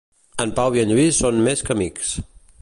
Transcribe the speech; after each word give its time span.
En 0.45 0.53
Pau 0.59 0.77
i 0.77 0.81
en 0.85 0.93
Lluís 0.95 1.19
són 1.25 1.43
més 1.49 1.63
que 1.69 1.77
amics. 1.77 2.17